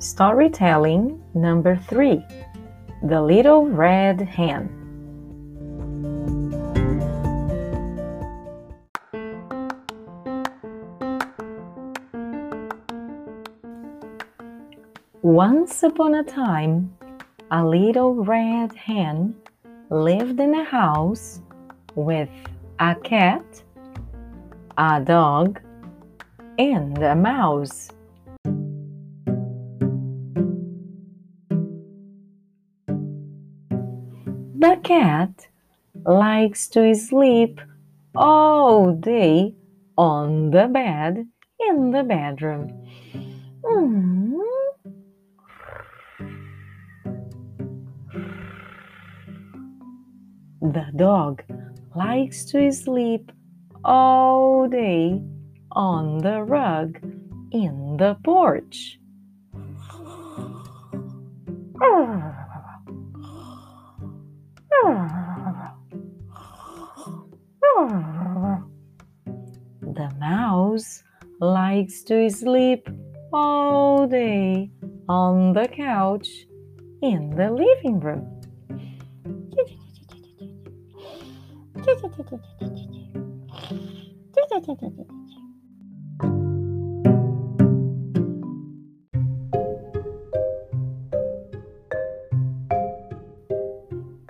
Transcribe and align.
Storytelling 0.00 1.22
number 1.34 1.76
three 1.76 2.24
The 3.02 3.20
Little 3.20 3.66
Red 3.66 4.22
Hen. 4.22 4.70
Once 15.20 15.82
upon 15.82 16.14
a 16.14 16.24
time, 16.24 16.96
a 17.50 17.62
little 17.62 18.24
red 18.24 18.72
hen 18.72 19.34
lived 19.90 20.40
in 20.40 20.54
a 20.54 20.64
house 20.64 21.42
with 21.94 22.30
a 22.78 22.94
cat, 22.94 23.44
a 24.78 25.02
dog, 25.04 25.60
and 26.58 26.96
a 27.02 27.14
mouse. 27.14 27.90
Cat 34.90 35.46
likes 36.04 36.66
to 36.66 36.92
sleep 36.96 37.60
all 38.16 38.92
day 38.92 39.54
on 39.96 40.50
the 40.50 40.66
bed 40.66 41.28
in 41.60 41.92
the 41.92 42.02
bedroom. 42.02 42.66
The 50.60 50.86
dog 50.96 51.44
likes 51.94 52.44
to 52.46 52.72
sleep 52.72 53.30
all 53.84 54.66
day 54.66 55.22
on 55.70 56.18
the 56.18 56.42
rug 56.42 56.98
in 57.52 57.96
the 57.96 58.16
porch. 58.24 58.98
Ah. 61.82 62.39
Likes 71.40 72.02
to 72.02 72.28
sleep 72.30 72.88
all 73.32 74.06
day 74.06 74.70
on 75.08 75.52
the 75.52 75.68
couch 75.68 76.28
in 77.02 77.30
the 77.30 77.50
living 77.50 78.00
room. 78.00 78.26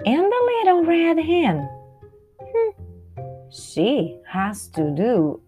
And 0.06 0.24
the 0.34 0.42
little 0.52 0.84
red 0.84 1.18
hen. 1.18 1.68
Hmm. 2.40 2.70
She 3.50 4.20
has 4.26 4.68
to 4.68 4.90
do 4.94 5.40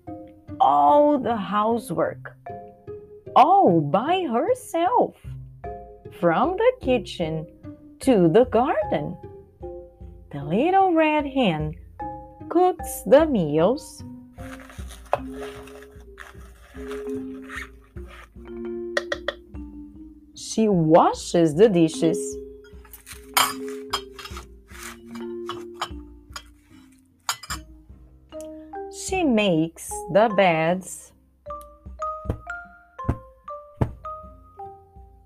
all 0.60 1.18
the 1.18 1.36
housework 1.36 2.36
all 3.34 3.80
by 3.80 4.26
herself 4.30 5.14
from 6.20 6.56
the 6.56 6.72
kitchen 6.80 7.46
to 8.00 8.28
the 8.28 8.44
garden. 8.44 9.16
The 10.30 10.44
little 10.44 10.92
red 10.92 11.26
hen 11.26 11.74
cooks 12.48 13.02
the 13.06 13.26
meals. 13.26 14.04
She 20.34 20.68
washes 20.68 21.54
the 21.54 21.68
dishes. 21.68 22.18
She 29.12 29.24
makes 29.24 29.90
the 30.10 30.32
beds. 30.34 31.12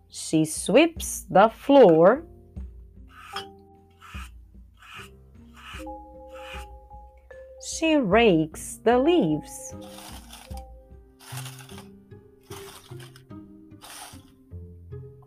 She 0.08 0.44
sweeps 0.44 1.24
the 1.30 1.50
floor. 1.50 2.24
She 7.78 7.94
rakes 7.94 8.80
the 8.82 8.98
leaves. 8.98 9.76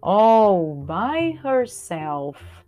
All 0.04 0.76
by 0.76 1.40
herself. 1.42 2.59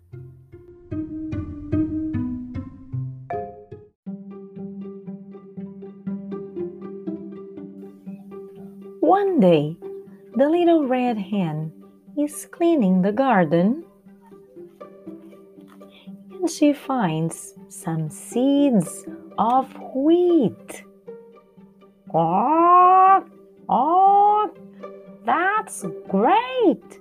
One 9.12 9.40
day, 9.40 9.76
the 10.36 10.48
little 10.48 10.86
red 10.86 11.18
hen 11.18 11.70
is 12.18 12.46
cleaning 12.46 13.02
the 13.02 13.12
garden 13.12 13.84
and 16.30 16.48
she 16.48 16.72
finds 16.72 17.52
some 17.68 18.08
seeds 18.08 19.04
of 19.36 19.66
wheat. 19.94 20.84
Oh, 22.14 23.22
oh, 23.68 24.50
that's 25.26 25.84
great, 26.08 27.00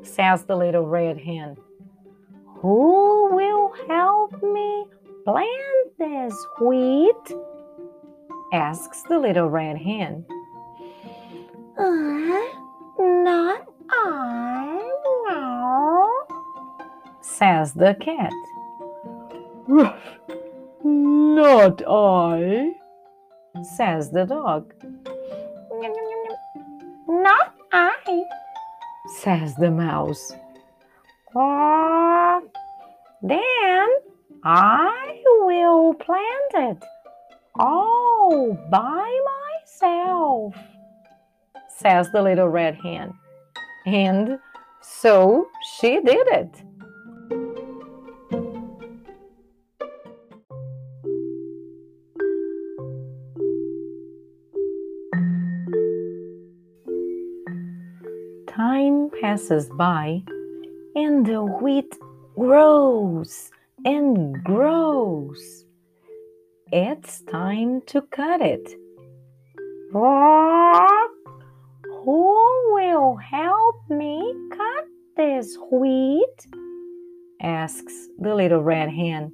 says 0.00 0.44
the 0.44 0.56
little 0.56 0.86
red 0.86 1.18
hen. 1.18 1.58
Who 2.62 3.28
will 3.30 3.74
help 3.86 4.42
me 4.42 4.86
plant 5.26 5.98
this 5.98 6.34
wheat? 6.62 7.26
asks 8.54 9.02
the 9.10 9.18
little 9.18 9.50
red 9.50 9.76
hen. 9.76 10.24
Says 17.76 17.94
the 17.98 18.04
cat. 18.04 18.32
Ruff, 19.68 20.00
not 20.84 21.82
I, 21.86 22.72
says 23.76 24.10
the 24.10 24.24
dog. 24.24 24.72
Not 27.08 27.54
I, 27.72 28.24
says 29.20 29.54
the 29.56 29.70
mouse. 29.70 30.32
Oh, 31.34 32.42
then 33.22 33.88
I 34.44 35.22
will 35.40 35.94
plant 35.94 36.78
it 36.78 36.84
all 37.58 38.52
by 38.70 39.20
myself, 39.60 40.54
says 41.68 42.10
the 42.12 42.22
little 42.22 42.48
red 42.48 42.76
hen. 42.76 43.12
And 43.86 44.38
so 44.80 45.48
she 45.78 46.00
did 46.00 46.26
it. 46.28 46.65
Passes 59.36 59.68
by 59.68 60.22
and 60.94 61.26
the 61.26 61.44
wheat 61.44 61.94
grows 62.38 63.50
and 63.84 64.42
grows. 64.42 65.66
It's 66.72 67.20
time 67.20 67.82
to 67.88 68.00
cut 68.00 68.40
it. 68.40 68.66
Who 69.92 70.32
will 72.76 73.16
help 73.16 73.76
me 73.90 74.34
cut 74.56 74.86
this 75.18 75.58
wheat? 75.70 76.46
asks 77.42 78.08
the 78.18 78.34
little 78.34 78.62
red 78.62 78.88
hen. 78.88 79.30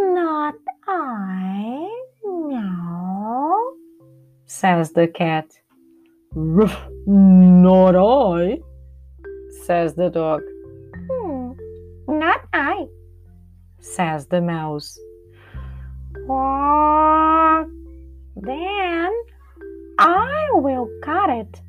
Not 0.00 0.56
I, 0.88 1.88
no, 2.24 3.76
says 4.46 4.90
the 4.90 5.06
cat. 5.06 5.46
Ruff, 6.34 6.76
not 7.06 7.94
I, 7.94 8.58
says 9.64 9.94
the 9.94 10.10
dog. 10.10 10.42
Hmm, 11.08 11.52
not 12.08 12.40
I, 12.52 12.86
says 13.80 14.26
the 14.26 14.40
mouse. 14.40 14.98
Well, 16.26 17.70
then 18.34 19.12
I 19.98 20.48
will 20.54 20.88
cut 21.02 21.30
it 21.30 21.60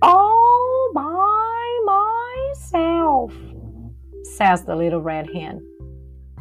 all 0.00 0.92
by 0.94 1.80
myself, 1.84 3.34
says 4.36 4.64
the 4.64 4.76
little 4.76 5.02
red 5.02 5.28
hen. 5.34 5.60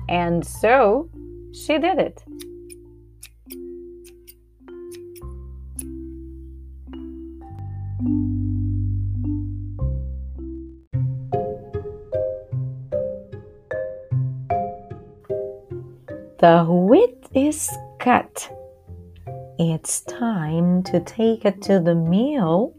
And 0.09 0.45
so 0.45 1.09
she 1.53 1.79
did 1.79 1.97
it. 1.97 2.24
The 16.41 16.63
wheat 16.63 17.27
is 17.35 17.69
cut. 17.99 18.51
It's 19.59 20.01
time 20.01 20.81
to 20.85 20.99
take 21.01 21.45
it 21.45 21.61
to 21.61 21.79
the 21.79 21.93
mill. 21.93 22.73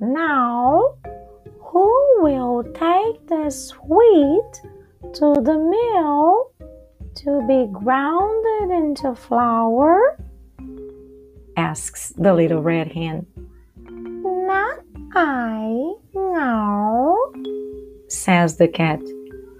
Now, 0.00 0.94
who 1.60 2.16
will 2.22 2.64
take 2.72 3.26
this 3.28 3.70
wheat 3.86 4.62
to 5.12 5.34
the 5.42 5.58
mill 5.58 6.52
to 7.16 7.46
be 7.46 7.70
grounded 7.70 8.70
into 8.70 9.14
flour? 9.14 10.18
asks 11.58 12.14
the 12.16 12.32
little 12.32 12.62
red 12.62 12.90
hen. 12.90 13.26
Not 13.76 14.80
I, 15.14 15.92
no, 16.14 17.34
says 18.08 18.56
the 18.56 18.68
cat. 18.68 19.02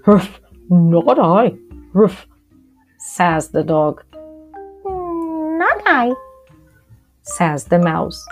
Ruff, 0.74 1.04
not 1.04 1.18
I. 1.18 1.54
Ruff, 1.92 2.26
says 2.98 3.48
the 3.48 3.62
dog. 3.62 4.02
Mm, 4.84 5.58
not 5.58 5.82
I, 5.86 6.12
says 7.22 7.64
the 7.64 7.78
mouse. 7.78 8.26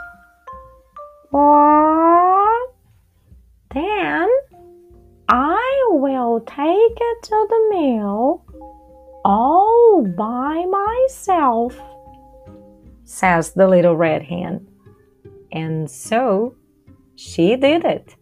What? 1.31 2.75
Then 3.73 4.29
I 5.29 5.87
will 5.91 6.41
take 6.41 6.97
it 7.01 7.23
to 7.23 7.47
the 7.49 7.69
mill 7.71 8.45
all 9.25 10.03
by 10.03 10.65
myself, 10.67 11.81
says 13.05 13.53
the 13.53 13.69
little 13.69 13.97
red 13.97 14.23
hen. 14.23 14.67
And 15.53 15.89
so 15.89 16.57
she 17.15 17.55
did 17.57 17.85
it. 17.85 18.17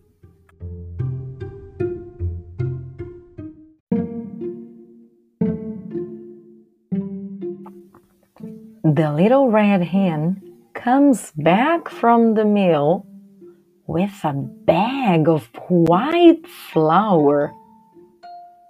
The 9.01 9.11
little 9.15 9.49
red 9.49 9.81
hen 9.81 10.43
comes 10.75 11.33
back 11.35 11.89
from 11.89 12.35
the 12.35 12.45
mill 12.45 13.07
with 13.87 14.13
a 14.25 14.35
bag 14.35 15.27
of 15.27 15.49
white 15.71 16.47
flour. 16.47 17.51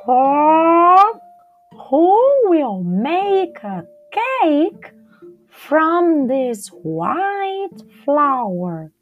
Oh, 0.06 1.18
who 1.72 2.48
will 2.48 2.84
make 2.84 3.58
a 3.64 3.84
cake 4.40 4.92
from 5.48 6.28
this 6.28 6.68
white 6.68 7.82
flour? 8.04 8.92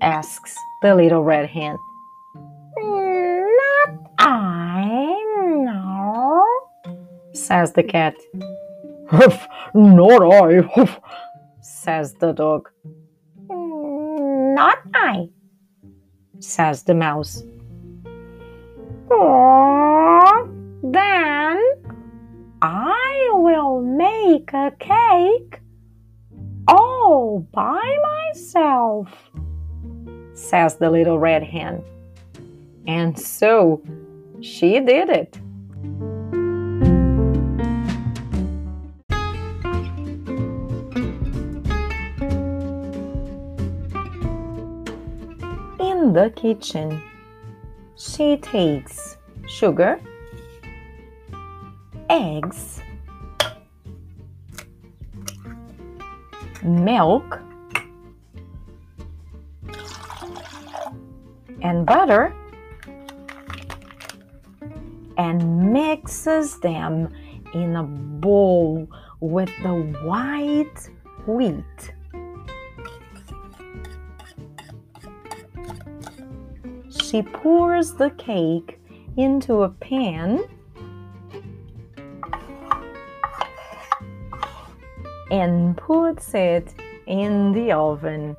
asks 0.00 0.56
the 0.82 0.96
little 0.96 1.22
red 1.22 1.48
hen. 1.48 1.76
Mm, 2.82 3.46
not 3.62 4.10
I, 4.18 5.24
no, 5.54 6.44
says 7.32 7.74
the 7.74 7.84
cat. 7.84 8.16
Ruff, 9.12 9.46
not 9.74 10.22
I. 10.22 10.60
Ruff, 10.76 10.98
says 11.60 12.14
the 12.14 12.32
dog. 12.32 12.70
Mm, 13.48 14.54
not 14.54 14.78
I, 14.94 15.28
says 16.38 16.82
the 16.84 16.94
mouse. 16.94 17.42
Oh, 19.10 20.48
then 20.82 21.60
I 22.62 23.28
will 23.32 23.82
make 23.82 24.50
a 24.54 24.72
cake 24.78 25.60
all 26.66 27.40
by 27.52 27.98
myself, 28.02 29.08
says 30.32 30.76
the 30.76 30.88
little 30.88 31.18
red 31.18 31.42
hen. 31.42 31.84
And 32.86 33.18
so 33.18 33.82
she 34.40 34.80
did 34.80 35.10
it. 35.10 35.38
In 46.02 46.12
the 46.12 46.30
kitchen, 46.30 47.00
she 47.94 48.36
takes 48.36 49.16
sugar, 49.46 50.00
eggs, 52.10 52.80
milk, 56.64 57.38
and 61.62 61.86
butter 61.86 62.34
and 65.16 65.72
mixes 65.72 66.58
them 66.58 67.14
in 67.54 67.76
a 67.76 67.84
bowl 67.84 68.88
with 69.20 69.50
the 69.62 69.76
white 70.02 70.90
wheat. 71.28 71.94
She 77.12 77.20
pours 77.20 77.92
the 77.92 78.08
cake 78.12 78.80
into 79.18 79.64
a 79.64 79.68
pan 79.68 80.44
and 85.30 85.76
puts 85.76 86.32
it 86.32 86.72
in 87.06 87.52
the 87.52 87.72
oven. 87.72 88.34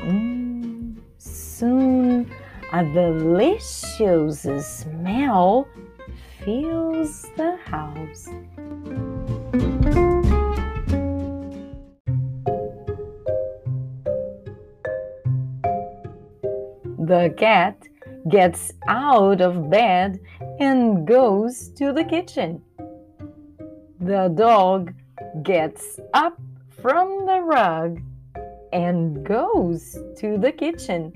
Mm, 0.00 0.96
soon 1.18 2.32
a 2.72 2.82
delicious 2.82 4.42
smell 4.66 5.68
fills 6.44 7.26
the 7.36 7.56
house. 7.64 8.28
The 17.10 17.34
cat 17.36 17.88
gets 18.28 18.72
out 18.86 19.40
of 19.40 19.68
bed 19.68 20.20
and 20.60 21.04
goes 21.04 21.70
to 21.70 21.92
the 21.92 22.04
kitchen. 22.04 22.62
The 23.98 24.32
dog 24.32 24.94
gets 25.42 25.98
up 26.14 26.40
from 26.80 27.26
the 27.26 27.40
rug 27.40 28.00
and 28.72 29.26
goes 29.26 29.98
to 30.18 30.38
the 30.38 30.52
kitchen. 30.52 31.12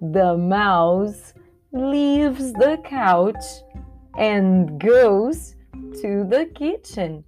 The 0.00 0.36
mouse 0.36 1.34
leaves 1.72 2.52
the 2.52 2.78
couch 2.84 3.44
and 4.16 4.78
goes 4.78 5.56
to 6.02 6.22
the 6.22 6.48
kitchen. 6.54 7.24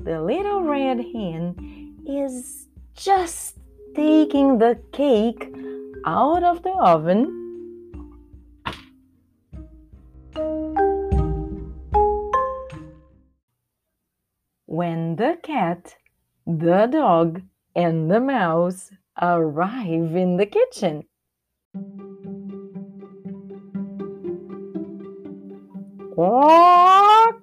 The 0.00 0.20
little 0.20 0.64
red 0.64 0.98
hen 0.98 2.02
is 2.04 2.66
just 2.94 3.58
taking 3.94 4.58
the 4.58 4.80
cake 4.90 5.54
out 6.04 6.42
of 6.42 6.62
the 6.62 6.70
oven. 6.70 7.38
When 14.66 15.16
the 15.16 15.38
cat, 15.42 15.94
the 16.46 16.86
dog, 16.86 17.42
and 17.76 18.10
the 18.10 18.20
mouse 18.20 18.90
arrive 19.20 20.16
in 20.16 20.36
the 20.36 20.46
kitchen. 20.46 21.04
What? 26.14 27.36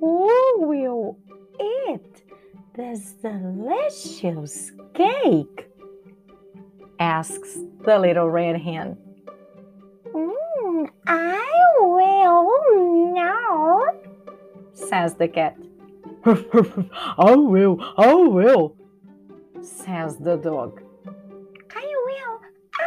Who 0.00 0.54
will 0.58 1.18
eat 1.60 2.22
this 2.74 3.12
delicious 3.22 4.72
cake? 4.94 5.71
Asks 7.02 7.58
the 7.84 7.98
little 7.98 8.30
red 8.30 8.56
hen. 8.60 8.96
Mm, 10.14 10.88
I 11.08 11.50
will 11.80 12.48
now, 13.12 13.82
says 14.72 15.14
the 15.14 15.26
cat. 15.26 15.56
I 16.24 17.34
will, 17.34 17.76
I 17.98 18.14
will, 18.14 18.76
says 19.60 20.16
the 20.18 20.36
dog. 20.36 20.80
I 21.74 21.86
will, 22.06 22.34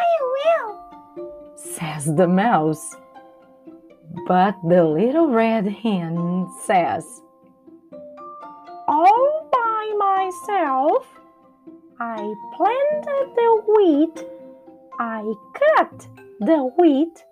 I 0.04 0.10
will, 0.36 1.54
says 1.58 2.06
the 2.16 2.28
mouse. 2.28 2.96
But 4.28 4.56
the 4.64 4.86
little 4.86 5.28
red 5.28 5.68
hen 5.68 6.48
says, 6.64 7.04
All 8.88 9.50
by 9.52 9.84
myself, 10.08 11.06
I 12.00 12.34
planted 12.58 13.36
the 13.36 13.62
wheat, 13.74 14.26
I 15.00 15.34
cut 15.54 16.08
the 16.42 16.70
wheat, 16.78 17.24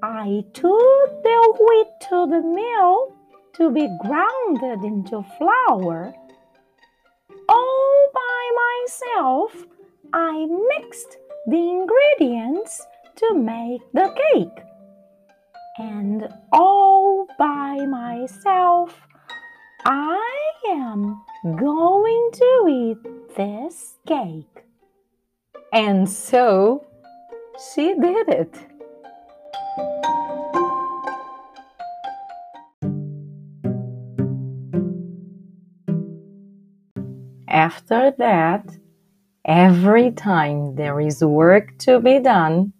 I 0.00 0.44
took 0.52 1.22
the 1.24 1.54
wheat 1.58 1.88
to 2.08 2.26
the 2.26 2.42
mill 2.42 3.16
to 3.54 3.70
be 3.72 3.88
grounded 4.00 4.84
into 4.84 5.24
flour. 5.36 6.14
All 7.48 8.08
by 8.14 8.50
myself, 8.64 9.64
I 10.12 10.46
mixed 10.76 11.16
the 11.48 11.56
ingredients 11.56 12.86
to 13.16 13.34
make 13.34 13.80
the 13.92 14.14
cake. 14.32 14.64
And 15.78 16.28
all 16.52 17.26
by 17.36 17.84
myself, 17.86 18.94
I 19.84 20.52
am 20.68 21.20
going 21.56 22.30
to 22.34 22.66
eat 22.68 23.21
this 23.36 23.94
cake. 24.06 24.64
And 25.72 26.08
so 26.08 26.86
she 27.74 27.94
did 27.94 28.28
it. 28.28 28.54
After 37.48 38.12
that, 38.18 38.66
every 39.44 40.10
time 40.10 40.74
there 40.74 41.00
is 41.00 41.22
work 41.22 41.76
to 41.78 42.00
be 42.00 42.18
done, 42.18 42.72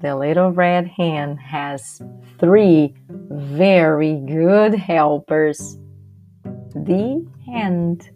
the 0.00 0.16
little 0.16 0.50
red 0.50 0.86
hen 0.86 1.36
has 1.36 2.00
three 2.38 2.94
very 3.08 4.20
good 4.26 4.74
helpers. 4.74 5.78
The 6.74 7.24
end. 7.52 8.10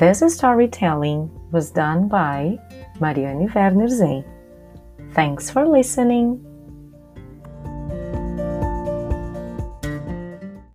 This 0.00 0.22
storytelling 0.32 1.28
was 1.52 1.70
done 1.70 2.08
by 2.08 2.56
Mariane 3.00 3.54
Werner. 3.54 4.24
Thanks 5.12 5.50
for 5.50 5.68
listening. 5.68 6.40